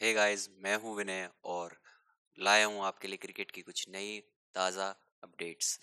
Hey 0.00 0.12
guys 0.12 0.48
मैं 0.58 0.76
हूँ 0.76 0.94
विनय 0.96 1.28
और 1.44 1.76
लाया 2.38 2.66
हूँ 2.66 2.84
आपके 2.84 3.08
लिए 3.08 3.16
क्रिकेट 3.16 3.50
की 3.50 3.62
कुछ 3.62 3.84
नई, 3.88 4.20
ताज़ा 4.54 4.86
अपडेट्स 5.22 5.78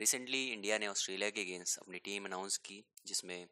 रिसेंटली 0.00 0.42
इंडिया 0.44 0.78
ने 0.78 0.86
ऑस्ट्रेलिया 0.86 1.30
के 1.30 1.40
अगेंस्ट 1.40 1.78
अपनी 1.78 1.98
टीम 1.98 2.24
अनाउंस 2.24 2.56
की, 2.56 2.84
जिसमें 3.06 3.46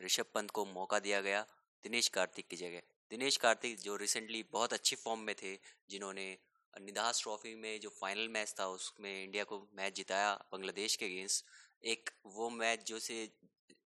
ऋषभ 0.00 0.24
पंत 0.34 0.50
को 0.50 0.64
मौका 0.64 0.98
दिया 0.98 1.20
गया, 1.20 1.44
दिनेश 1.84 2.08
कार्तिक 2.08 2.48
की 2.48 2.56
जगह। 2.56 2.82
दिनेश 3.10 3.36
कार्तिक 3.36 3.78
जो 3.78 3.96
रिसेंटली 3.96 4.42
बहुत 4.52 4.72
अच्छी 4.72 4.96
फॉर्म 4.96 5.20
में 5.20 5.34
थे, 5.34 5.54
जिन्होंने 5.90 6.26
निदास 6.74 7.22
ट्रॉफी 7.22 7.54
में 7.54 7.80
जो 7.80 7.88
फाइनल 7.88 8.28
मैच 8.28 8.54
था, 8.60 8.66
उसमें 8.66 9.24
इंडिया 9.24 9.44
को 9.44 9.68
मैच 9.74 9.96
जिताया, 9.96 10.32
बांग्लादेश 10.52 10.96
के 10.96 11.06
अगेंस्ट 11.06 11.44
एक 11.84 12.10
वो 12.26 12.50
मैच 12.50 12.88
जो 12.88 12.98
से 12.98 13.24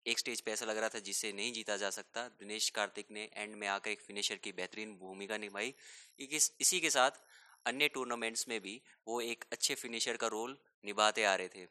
एक 0.08 0.18
स्टेज 0.18 0.40
पे 0.40 0.52
ऐसा 0.52 0.66
लग 0.66 0.78
रहा 0.78 0.88
था 0.88 0.98
जिससे 0.98 1.32
नहीं 1.32 1.52
जीता 1.52 1.76
जा 1.76 1.90
सकता। 1.90 2.26
दिनेश 2.40 2.68
कार्तिक 2.70 3.10
ने 3.10 3.28
एंड 3.34 3.54
में 3.54 3.66
आकर 3.68 3.90
एक 3.90 4.00
फिनिशर 4.00 4.36
की 4.36 4.52
बेहतरीन 4.52 4.96
भूमिका 4.96 5.36
निभाई। 5.38 5.74
इसी 6.20 6.80
के 6.80 6.90
साथ 6.90 7.20
अन्य 7.66 7.88
टूर्नामेंट्स 7.88 8.48
में 8.48 8.60
भी 8.60 8.80
वो 9.08 9.20
एक 9.20 9.44
अच्छे 9.52 9.74
फिनिशर 9.74 10.16
का 10.16 10.26
रोल 10.26 10.56
निभाते 10.84 11.24
आ 11.24 11.34
रहे 11.34 11.48
थे। 11.48 11.66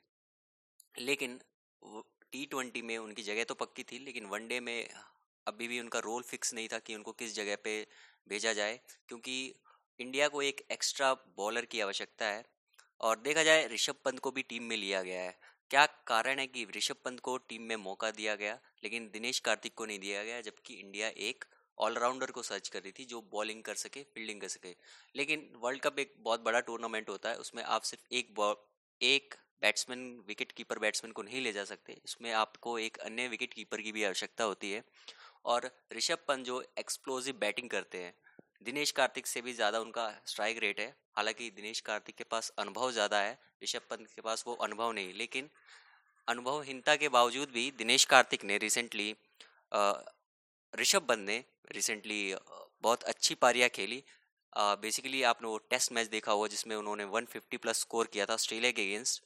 लेकिन 0.96 1.40
टी 2.32 2.46
ट्वेंटी 2.46 2.82
में 2.82 2.98
उनकी 2.98 3.24
जगह 3.24 3.44
तो 3.44 3.54
पक्की 3.54 3.84
थी, 3.84 4.00
लेकिन 4.00 4.26
वनडे 4.26 4.60
में 4.60 4.90
अभी 5.48 5.68
भी 5.68 5.80
उनका 5.80 6.00
रोल 6.00 6.24
फिक्स 6.24 6.54
नहीं 6.54 6.68
था 6.68 6.80
कि 6.80 6.96
उनको 6.96 7.12
किस 7.12 7.36
जगह 7.36 7.56
पे 7.56 7.88
भेजा 8.28 8.54
जाए, 8.54 8.80
क्योंकि 9.08 9.56
इंडिया 10.00 10.28
को 10.28 10.42
एक 10.42 10.66
एक्स्ट्रा 10.72 11.14
बॉलर 11.14 11.66
की 11.66 11.80
आवश्यकता 11.80 12.26
है। 12.26 12.44
और 13.02 13.20
देखा 13.20 13.44
जाए, 13.44 13.68
ऋषभ 13.68 13.96
पंत 14.06 14.20
को 14.20 14.32
भी 14.32 14.42
टीम 14.42 14.64
में 14.64 14.78
लिया 14.78 15.02
गया 15.04 15.22
है। 15.22 15.40
क्या 15.70 15.86
कारण 15.86 16.40
है 16.40 16.48
कि 16.48 16.68
ऋषभ 16.78 16.96
पंत 17.06 17.20
को 17.20 17.38
टीम 17.38 17.62
में 17.62 17.76
मौका 17.76 18.12
दिया 18.12 18.36
गया? 18.36 18.60
लेकिन 18.84 19.10
दिनेश 19.14 19.40
कार्तिक 19.40 19.74
को 19.74 19.86
नहीं 19.86 20.00
दिया 20.00 20.24
गया, 20.24 20.42
जबकि 20.42 20.74
इंडिया 20.74 21.08
एक 21.08 21.46
ऑलराउंडर 21.80 22.32
को 22.32 22.42
सर्च 22.42 22.68
कर 22.68 22.82
रही 22.82 22.92
थी, 22.92 23.06
जो 23.06 23.22
बॉलिंग 23.22 23.64
कर 23.64 23.76
सके, 23.76 24.04
फील्डिंग 24.04 24.42
कर 24.42 24.48
सके। 24.48 24.76
लेकिन 25.16 25.54
वर्ल्ड 25.56 25.82
कप 25.82 26.00
एक 26.00 26.14
बहुत 26.18 26.42
बड़ा 26.42 26.60
टूर्नामेंट 26.60 27.10
होता 27.10 27.30
है, 27.30 27.38
उसमें 27.38 27.64
आप 27.64 27.82
सिर्फ़ 27.82 28.14
एक 28.14 28.58
एक 29.02 29.36
बैट्समैन 29.62 30.24
विकेट 30.28 30.52
कीपर 30.52 30.80
बैट्समैन 30.80 31.12
को 31.12 31.22
नहीं 31.22 31.42
ले 31.42 31.52
जा 31.52 31.64
सकते। 31.64 32.02
इसमें 32.06 32.32
आपको 32.32 32.80
एक 32.80 32.98
अन्य 32.98 33.28
विकेट 33.28 33.54
कीपर 33.54 33.82
की 33.82 33.92
भी 33.92 34.04
आवश्यकता 34.04 34.44
होती 34.44 34.72
है। 34.72 34.84
और 35.46 35.84
ऋषभ 35.94 36.18
पंत 36.28 36.46
जो 36.46 36.74
एक्सप्लोजिव 36.80 37.38
बैटिंग 37.38 37.70
करते 37.70 37.98
हैं 37.98 38.14
दिनेश 38.62 38.92
कार्तिक 38.92 39.28
से 39.28 39.42
भी 39.42 39.54
ज़्यादा 39.54 39.80
उनका 39.80 40.10
स्ट्राइक 40.26 40.58
रेट 40.60 40.80
है। 40.80 40.88
हालाँकि 41.18 41.50
दिनेश 41.52 41.80
कार्तिक 41.82 42.16
के 42.16 42.24
पास 42.26 42.52
अनुभव 42.60 42.92
ज़्यादा 42.92 43.20
है, 43.20 43.38
ऋषभ 43.64 43.82
पंत 43.90 44.08
के 44.16 44.22
पास 44.22 44.44
वो 44.48 44.54
अनुभव 44.56 44.92
नहीं, 44.92 45.14
लेकिन 45.14 45.50
अनुभवहीनता 46.28 46.96
के 46.96 47.10
बावजूद 47.10 47.50
भी 47.50 47.72
दिनेश 47.78 48.06
कार्तिक 48.06 48.44
ने 48.46 48.58
रिसेंटली 48.58 49.10
ऋषभ 50.74 51.02
पंत 51.04 51.28
ने 51.28 51.44
रिसेंटली 51.72 52.36
बहुत 52.84 53.04
अच्छी 53.06 53.36
पारियाँ 53.38 53.70
खेली। 53.70 54.04
बेसिकली 54.56 55.22
आपने 55.26 55.48
वो 55.48 55.58
टेस्ट 55.70 55.92
मैच 55.92 56.08
देखा 56.10 56.32
हुआ 56.32 56.48
जिसमें 56.48 56.76
उन्होंने 56.76 57.06
150 57.08 57.58
प्लस 57.58 57.80
स्कोर 57.80 58.08
किया 58.14 58.26
था 58.26 58.34
ऑस्ट्रेलिया 58.34 58.72
के 58.72 58.82
अगेंस्ट 58.84 59.24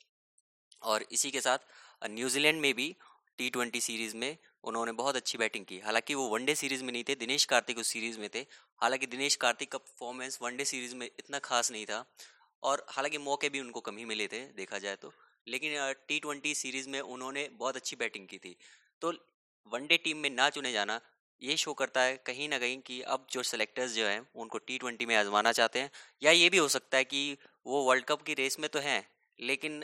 और 0.84 1.06
इसी 1.12 1.32
के 1.32 1.42
साथ 1.42 2.10
न्यूजीलैंड 2.10 2.60
में 2.62 2.74
भी 2.76 2.96
टी 3.38 3.50
ट्वेंटी 3.50 3.82
सीरीज़ 3.82 4.16
में 4.18 4.38
उन्होंने 4.64 4.92
बहुत 4.94 5.16
अच्छी 5.16 5.38
बैटिंग 5.38 5.66
की। 5.66 5.80
हालाँकि 5.80 6.16
वो 6.16 6.28
वनडे 6.30 6.56
सीरीज़ 6.56 6.84
में 6.84 6.92
नहीं 6.94 7.04
थे, 7.04 7.16
दिनेश 7.16 7.46
कार्तिक 7.46 7.78
उस 7.78 7.88
सीरीज़ 7.88 8.20
में 8.20 8.30
थे। 8.36 8.46
हालाँकि 8.82 9.06
दिनेश 9.08 9.36
कार्तिक 9.36 9.72
का 9.72 9.78
परफॉर्मेंस 9.78 10.40
वनडे 10.42 10.66
सीरीज़ 10.66 10.96
में 10.96 11.06
इतना 11.08 11.40
खास 11.40 11.72
नहीं 11.72 11.86
था 11.86 12.04
और 12.64 12.86
हालाँकि 12.90 13.18
मौके 13.20 13.50
भी 13.50 13.60
उनको 13.60 13.80
कम 13.82 13.98
ही 13.98 14.06
मिले 14.06 14.28
थे, 14.28 14.40
देखा 14.54 14.78
जाए 14.78 14.96
तो। 14.96 15.14
लेकिन 15.48 15.94
टी 16.08 16.20
ट्वेंटी 16.20 16.54
सीरीज़ 16.56 16.90
में 16.90 17.00
उन्होंने 17.00 17.50
बहुत 17.54 17.76
अच्छी 17.76 17.96
बैटिंग 17.96 18.28
की 18.28 18.38
थी। 18.38 18.56
तो 19.02 19.14
वनडे 19.68 19.98
टीम 19.98 20.18
में 20.18 20.30
ना 20.30 20.50
चुने 20.50 20.72
जाना, 20.72 21.00
ये 21.42 21.56
शो 21.58 21.74
करता 21.74 22.02
है 22.02 22.16
कहीं 22.18 22.50
ना 22.50 22.58
कहीं 22.60 22.80
कि 22.82 23.02
अब 23.04 23.26
जो 23.32 23.44
सेलेक्टर्स 23.44 23.92
जो 23.92 24.06
हैं, 24.06 24.28
उनको 24.36 24.58
टी 24.58 24.78
ट्वेंटी 24.78 25.06
में 25.06 25.16
आजमाना 25.16 25.52
चाहते 25.52 25.80
हैं। 25.80 25.92
या 26.24 26.32
ये 26.32 26.50
भी 26.50 26.58
हो 26.58 26.68
सकता 26.68 26.98
है 26.98 27.04
कि 27.04 27.38
वो 27.66 27.84
वर्ल्ड 27.84 28.06
कप 28.06 28.22
की 28.22 28.34
रेस 28.34 28.60
में 28.60 28.70
तो 28.70 28.80
हैं 28.80 29.02
लेकिन 29.42 29.84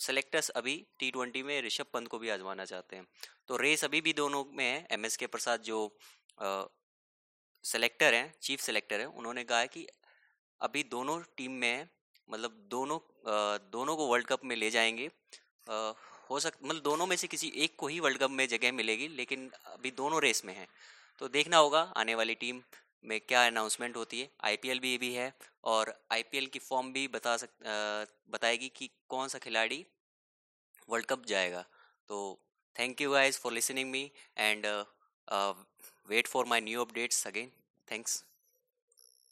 सेलेक्टर्स 0.00 0.48
अभी 0.50 0.74
टी 0.98 1.10
ट्वेंटी 1.10 1.42
में 1.42 1.60
ऋषभ 1.62 1.86
पंत 1.92 2.08
को 2.08 2.18
भी 2.18 2.28
आजमाना 2.28 2.64
चाहते 2.64 2.96
हैं। 2.96 3.06
तो 3.48 3.56
रेस 3.56 3.84
अभी 3.84 4.00
भी 4.00 4.12
दोनों 4.12 4.44
में 4.52 4.64
है। 4.64 4.86
एम 4.90 5.04
एस 5.06 5.16
के 5.16 5.26
प्रसाद 5.26 5.62
जो 5.62 5.78
सेलेक्टर 7.64 8.14
हैं 8.14 8.32
चीफ 8.42 8.60
सेलेक्टर 8.60 9.00
हैं 9.00 9.06
उन्होंने 9.06 9.44
कहा 9.44 9.58
है 9.58 9.68
कि 9.68 9.86
अभी 10.60 10.82
दोनों 10.90 11.20
टीम 11.36 11.52
में 11.52 11.88
मतलब 12.28 12.50
दोनों 12.70 12.96
आ, 12.96 13.56
दोनों 13.72 13.96
को 13.96 14.06
वर्ल्ड 14.06 14.26
कप 14.26 14.44
में 14.44 14.54
ले 14.56 14.70
जाएँगे। 14.70 15.06
आ, 15.66 15.92
हो 16.30 16.38
सक 16.40 16.52
मतलब 16.62 16.82
दोनों 16.82 17.06
में 17.06 17.16
से 17.16 17.26
किसी 17.26 17.48
एक 17.56 17.76
को 17.78 17.86
ही 17.86 17.98
वर्ल्ड 18.00 18.18
कप 18.18 18.30
में 18.30 18.46
जगह 18.48 18.72
मिलेगी 18.72 19.08
लेकिन 19.08 19.50
अभी 19.66 19.90
दोनों 19.96 20.20
रेस 20.22 20.44
में 20.44 20.54
हैं। 20.54 20.66
तो 21.20 21.28
देखना 21.28 21.56
होगा 21.56 21.80
आने 21.96 22.14
वाली 22.14 22.34
टीम 22.34 22.62
में 23.04 23.20
क्या 23.20 23.46
अनाउंसमेंट 23.46 23.96
होती 23.96 24.20
है। 24.20 24.28
आईपीएल 24.44 24.78
भी 24.80 24.96
भी 24.98 25.12
है 25.14 25.32
और 25.66 25.92
आईपीएल 26.12 26.46
की 26.46 26.58
फॉर्म 26.60 26.92
भी 26.92 27.06
बता 27.08 27.36
सक 27.36 27.48
बताएगी 28.30 28.68
कि 28.76 28.90
कौन 29.08 29.28
सा 29.28 29.38
खिलाड़ी 29.38 29.84
वर्ल्ड 30.88 31.06
कप 31.06 31.24
जाएगा। 31.26 31.64
तो 32.08 32.18
thank 32.76 33.00
you 33.00 33.10
guys 33.12 33.38
for 33.40 33.52
listening 33.52 33.90
me 33.90 34.10
and 34.38 34.66
wait 36.08 36.26
for 36.26 36.46
my 36.46 36.60
new 36.60 36.80
updates 36.80 37.26
again 37.26 37.50
thanks 37.88 38.24